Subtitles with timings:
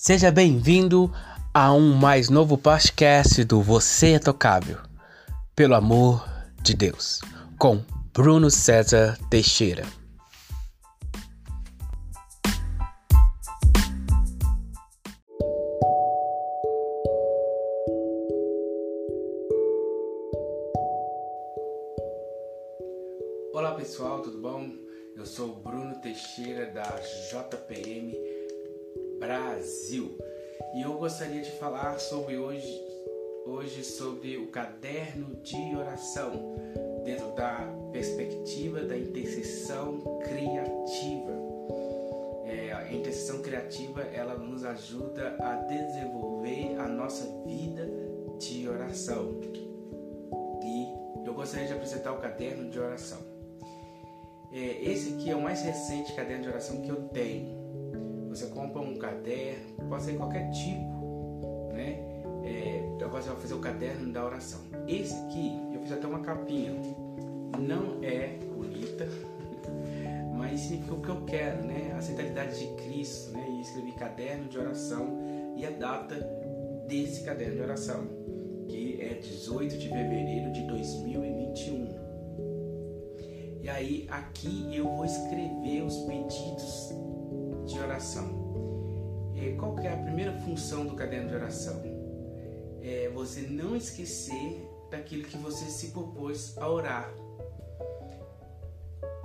[0.00, 1.12] Seja bem-vindo
[1.52, 4.78] a um mais novo podcast do Você é Tocável,
[5.56, 6.24] pelo amor
[6.62, 7.20] de Deus,
[7.58, 7.82] com
[8.14, 9.84] Bruno César Teixeira.
[29.28, 30.16] Brasil.
[30.74, 32.82] E eu gostaria de falar sobre hoje,
[33.44, 36.56] hoje sobre o caderno de oração,
[37.04, 41.30] dentro da perspectiva da intercessão criativa.
[42.46, 47.86] É, a intercessão criativa ela nos ajuda a desenvolver a nossa vida
[48.38, 49.38] de oração.
[50.64, 53.18] E eu gostaria de apresentar o caderno de oração.
[54.50, 57.57] É, esse aqui é o mais recente caderno de oração que eu tenho
[58.38, 61.98] você compra um caderno, pode ser qualquer tipo, né?
[62.44, 64.60] É, você vai fazer o caderno da oração.
[64.86, 66.72] Esse aqui, eu fiz até uma capinha.
[67.58, 69.08] Não é bonita,
[70.36, 71.92] mas significa o que eu quero, né?
[71.98, 73.44] A centralidade de Cristo, né?
[73.50, 75.18] E escrevi caderno de oração
[75.56, 76.14] e a data
[76.86, 78.06] desse caderno de oração,
[78.68, 81.88] que é 18 de fevereiro de 2021.
[83.62, 86.92] E aí aqui eu vou escrever os pedidos
[87.68, 89.32] de oração.
[89.34, 91.80] E qual que é a primeira função do caderno de oração?
[92.82, 97.12] É você não esquecer daquilo que você se propôs a orar.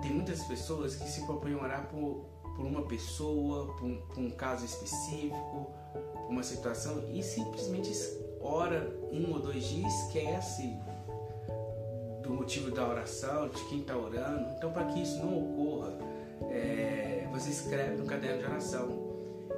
[0.02, 4.20] Tem muitas pessoas que se propõem a orar por, por uma pessoa, por um, por
[4.20, 7.92] um caso específico, por uma situação e simplesmente
[8.42, 10.78] ora um ou dois dias esquece
[12.22, 14.50] do motivo da oração, de quem está orando.
[14.58, 15.98] Então, para que isso não ocorra,
[16.50, 16.83] é,
[17.34, 18.88] você escreve no caderno de oração.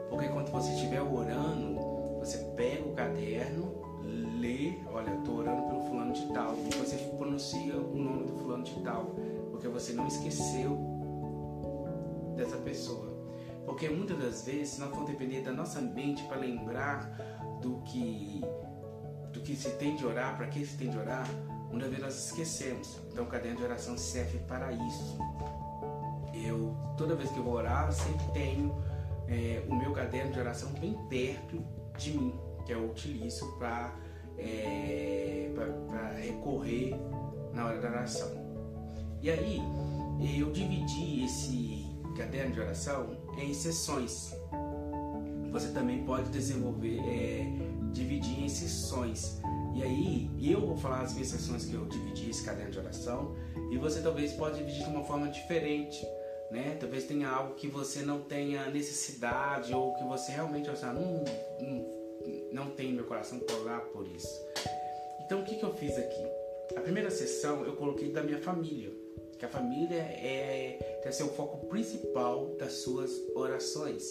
[0.09, 1.77] Porque quando você estiver orando,
[2.19, 3.75] você pega o caderno,
[4.39, 8.63] lê, olha, estou orando pelo fulano de tal, e você pronuncia o nome do fulano
[8.63, 9.15] de tal,
[9.51, 10.77] porque você não esqueceu
[12.37, 13.13] dessa pessoa.
[13.65, 18.41] Porque muitas das vezes nós vamos depender da nossa mente para lembrar do que
[19.33, 21.27] do que se tem de orar, para que se tem de orar,
[21.69, 22.99] muitas vezes nós esquecemos.
[23.11, 25.17] Então o caderno de oração serve para isso.
[26.45, 28.75] Eu, toda vez que eu vou orar, sempre tenho
[29.27, 31.63] é, o meu caderno de oração bem perto
[31.97, 32.33] de mim,
[32.65, 33.95] que eu utilizo para
[34.37, 35.51] é,
[36.21, 36.95] recorrer
[37.53, 38.29] na hora da oração.
[39.21, 39.61] E aí,
[40.37, 41.85] eu dividi esse
[42.15, 44.35] caderno de oração em sessões.
[45.51, 47.47] Você também pode desenvolver, é,
[47.91, 49.41] dividir em sessões.
[49.73, 53.35] E aí, eu vou falar as minhas sessões que eu dividi esse caderno de oração,
[53.71, 56.05] e você talvez pode dividir de uma forma diferente
[56.51, 56.77] né?
[56.79, 61.23] Talvez tenha algo que você não tenha necessidade ou que você realmente assim, não,
[61.59, 61.95] não,
[62.51, 64.45] não tem meu coração orar por isso.
[65.25, 66.25] Então o que, que eu fiz aqui?
[66.75, 68.91] A primeira sessão eu coloquei da minha família,
[69.37, 74.09] que a família é deve ser o foco principal das suas orações.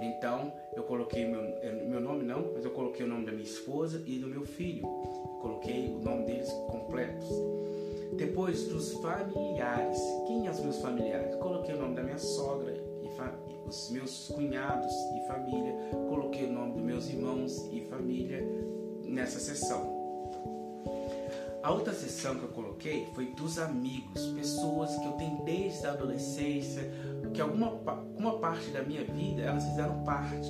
[0.00, 1.42] Então eu coloquei meu,
[1.88, 4.82] meu nome não, mas eu coloquei o nome da minha esposa e do meu filho.
[5.40, 7.28] coloquei o nome deles completos.
[8.16, 9.98] Depois dos familiares.
[10.26, 11.34] Quem são os meus familiares?
[11.36, 13.08] Coloquei o nome da minha sogra e
[13.68, 15.74] os meus cunhados e família.
[16.08, 18.46] Coloquei o nome dos meus irmãos e família
[19.04, 20.04] nessa sessão.
[21.62, 25.92] A outra sessão que eu coloquei foi dos amigos, pessoas que eu tenho desde a
[25.92, 26.92] adolescência,
[27.32, 27.72] que alguma
[28.18, 30.46] uma parte da minha vida elas fizeram parte.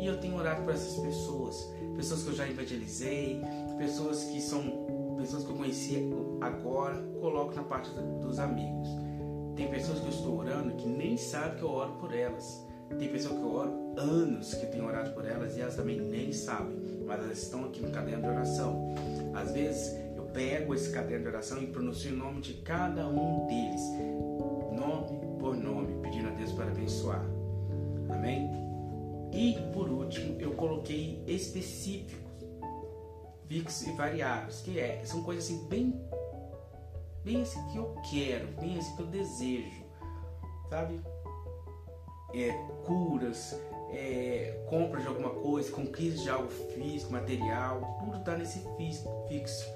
[0.00, 3.40] E eu tenho orado por essas pessoas, pessoas que eu já evangelizei,
[3.78, 4.62] pessoas que são
[5.16, 6.10] pessoas que eu conheci
[6.40, 7.90] agora, coloco na parte
[8.20, 8.88] dos amigos.
[9.56, 12.64] Tem pessoas que eu estou orando que nem sabem que eu oro por elas.
[12.98, 16.32] Tem pessoas que eu oro anos que tenho orado por elas e elas também nem
[16.32, 16.76] sabem,
[17.06, 18.94] mas elas estão aqui no caderno de oração.
[19.34, 23.46] Às vezes eu pego esse caderno de oração e pronuncio o nome de cada um
[23.46, 23.82] deles,
[24.72, 27.24] nome por nome, pedindo a Deus para abençoar.
[28.10, 28.50] Amém?
[29.32, 32.25] E por último, eu coloquei específico
[33.48, 35.94] fixos e variáveis, que é, são coisas assim bem
[37.26, 39.84] bem assim que eu quero, bem assim que eu desejo,
[40.70, 41.00] sabe?
[42.32, 42.52] É,
[42.84, 43.60] curas,
[43.90, 49.68] é, compra de alguma coisa, conquista de algo físico, material, tudo tá nesse fixo,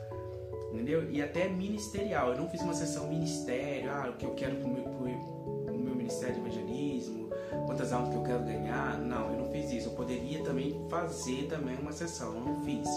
[0.72, 1.10] entendeu?
[1.10, 2.30] E até ministerial.
[2.30, 5.94] Eu não fiz uma sessão ministério, ah, o que eu quero pro meu, pro, meu
[5.96, 7.30] ministério de evangelismo,
[7.66, 8.96] quantas almas que eu quero ganhar.
[8.98, 9.88] Não, eu não fiz isso.
[9.88, 12.88] Eu poderia também fazer também uma sessão, eu não fiz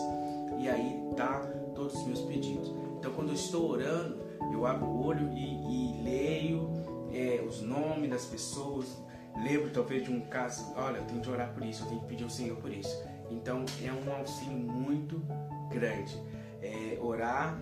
[0.64, 1.40] e aí tá
[1.76, 2.74] todos os meus pedidos.
[2.98, 6.70] Então quando eu estou orando, eu abro o olho e, e leio
[7.12, 9.04] é, os nomes das pessoas
[9.42, 12.08] lembro talvez de um caso, olha, eu tenho que orar por isso, eu tenho que
[12.08, 13.04] pedir ao Senhor por isso.
[13.30, 15.22] Então é um auxílio muito
[15.70, 16.16] grande
[16.62, 17.58] é, orar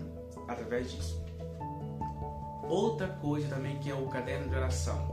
[0.48, 1.22] através disso.
[2.68, 5.10] Outra coisa também que é o caderno de oração.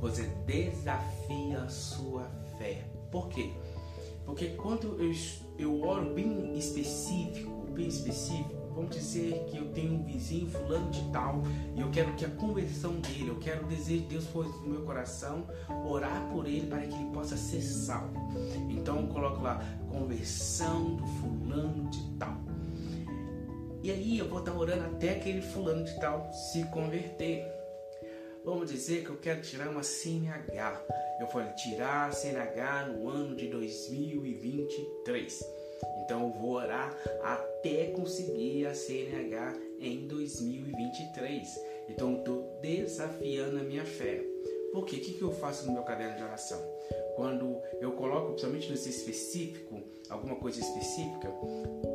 [0.00, 2.84] Você desafia a sua fé.
[3.10, 3.52] Por quê?
[4.28, 5.10] Porque quando eu,
[5.58, 11.00] eu oro bem específico, bem específico, vamos dizer que eu tenho um vizinho fulano de
[11.10, 11.42] tal
[11.74, 14.68] e eu quero que a conversão dele, eu quero o desejo de Deus pôs no
[14.68, 15.46] meu coração,
[15.88, 18.12] orar por ele para que ele possa ser salvo.
[18.68, 22.36] Então eu coloco lá conversão do fulano de tal.
[23.82, 27.57] E aí eu vou estar orando até aquele fulano de tal se converter.
[28.48, 30.82] Vamos dizer que eu quero tirar uma CNH.
[31.20, 35.44] Eu falei tirar CNH no ano de 2023.
[36.02, 41.60] Então eu vou orar até conseguir a CNH em 2023.
[41.90, 44.24] Então eu estou desafiando a minha fé.
[44.72, 44.96] Por quê?
[44.96, 46.58] O que, que eu faço no meu caderno de oração?
[47.16, 49.78] Quando eu coloco, principalmente nesse específico,
[50.08, 51.28] alguma coisa específica,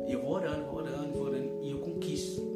[0.08, 2.53] eu vou orando, vou orando, vou orando e eu conquisto.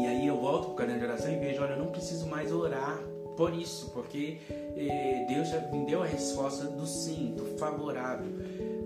[0.00, 2.26] E aí eu volto para o caderno de oração e vejo, olha, eu não preciso
[2.26, 2.98] mais orar
[3.36, 8.32] por isso, porque eh, Deus já me deu a resposta do sim, do favorável.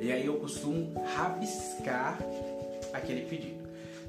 [0.00, 2.18] E aí eu costumo rabiscar
[2.92, 3.62] aquele pedido.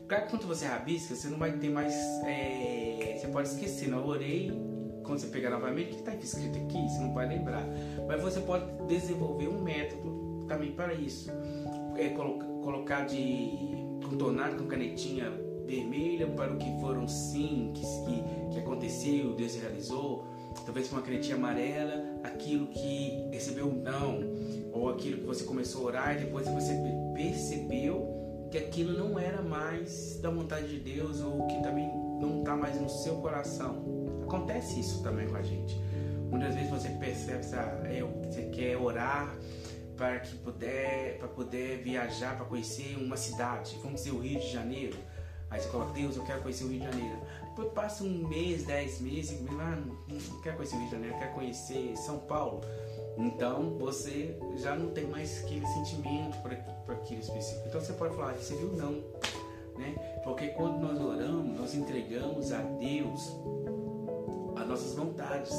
[0.08, 1.94] Claro que quando você rabisca, você não vai ter mais.
[2.26, 4.52] É, você pode esquecer, não orei.
[5.04, 6.90] Quando você pegar novamente, o que está escrito aqui?
[6.90, 7.64] Você não vai lembrar.
[8.08, 11.30] Mas você pode desenvolver um método também para isso.
[11.98, 19.34] É colocar de contornar com canetinha vermelha para o que foram sim, que, que, aconteceu,
[19.36, 20.26] Deus realizou
[20.66, 24.22] talvez com uma canetinha amarela, aquilo que recebeu não,
[24.72, 26.74] ou aquilo que você começou a orar e depois você
[27.14, 31.90] percebeu que aquilo não era mais da vontade de Deus ou que também
[32.20, 33.84] não está mais no seu coração.
[34.24, 35.76] Acontece isso também com a gente.
[36.30, 39.36] Muitas vezes você percebe que você quer orar
[39.96, 44.52] para que puder para poder viajar para conhecer uma cidade, vamos dizer o Rio de
[44.52, 44.98] Janeiro.
[45.50, 47.20] Aí você coloca, Deus, eu quero conhecer o Rio de Janeiro.
[47.50, 49.78] Depois passa um mês, dez meses, ah,
[50.08, 52.62] não quero conhecer o Rio de Janeiro, quero conhecer São Paulo.
[53.18, 57.68] Então você já não tem mais aquele sentimento para aquilo específico.
[57.68, 59.04] Então você pode falar, você viu não.
[59.78, 59.96] Né?
[60.24, 63.36] Porque quando nós oramos, nós entregamos a Deus
[64.56, 65.54] as nossas vontades.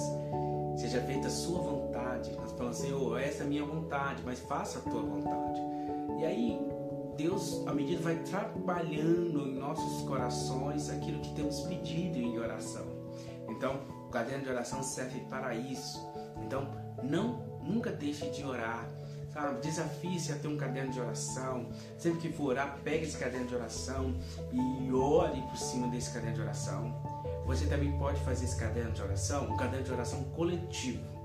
[0.77, 2.33] Seja feita a sua vontade.
[2.33, 5.61] Nós falamos, Senhor, essa é a minha vontade, mas faça a tua vontade.
[6.19, 6.76] E aí
[7.17, 12.87] Deus, à medida vai trabalhando em nossos corações aquilo que temos pedido em oração.
[13.49, 16.07] Então, o caderno de oração serve para isso.
[16.43, 16.69] Então,
[17.03, 18.89] não nunca deixe de orar.
[19.63, 21.69] Desafie-se a ter um caderno de oração.
[21.99, 24.15] Sempre que for orar, pegue esse caderno de oração
[24.53, 26.95] e ore por cima desse caderno de oração.
[27.45, 31.16] Você também pode fazer esse caderno de oração, um caderno de oração coletivo.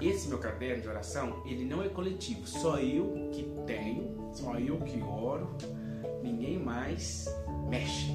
[0.00, 4.78] Esse meu caderno de oração, ele não é coletivo, só eu que tenho, só eu
[4.80, 5.56] que oro,
[6.22, 7.26] ninguém mais
[7.68, 8.12] mexe.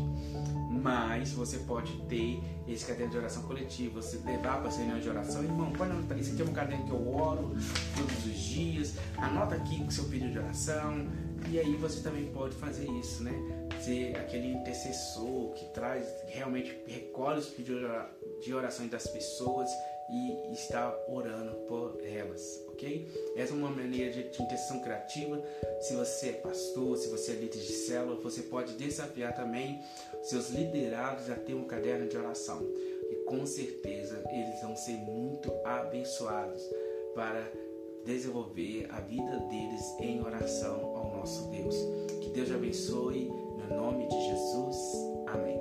[0.69, 5.09] Mas você pode ter esse caderno de oração coletivo, você levar para a reunião de
[5.09, 7.55] oração, irmão, pode anotar, isso aqui é um caderno que eu oro
[7.97, 11.07] todos os dias, anota aqui o seu pedido de oração,
[11.49, 13.33] e aí você também pode fazer isso, né?
[13.79, 17.81] Ser aquele intercessor que traz, realmente recolhe os pedidos
[18.43, 19.69] de oração das pessoas
[20.11, 23.07] e estar orando por elas, ok?
[23.35, 25.41] Essa é uma maneira de, de criativa.
[25.79, 29.81] Se você é pastor, se você é líder de célula, você pode desafiar também
[30.21, 32.61] seus liderados a ter um caderno de oração.
[33.09, 36.61] E com certeza eles vão ser muito abençoados
[37.15, 37.49] para
[38.05, 41.75] desenvolver a vida deles em oração ao nosso Deus.
[42.21, 44.77] Que Deus abençoe no nome de Jesus.
[45.27, 45.60] Amém.